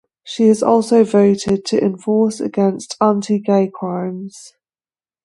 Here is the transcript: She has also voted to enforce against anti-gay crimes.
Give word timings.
She 0.23 0.47
has 0.47 0.63
also 0.63 1.03
voted 1.03 1.63
to 1.65 1.79
enforce 1.79 2.39
against 2.39 2.97
anti-gay 2.99 3.69
crimes. 3.71 4.53